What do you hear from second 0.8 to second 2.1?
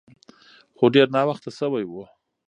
ډیر ناوخته شوی و.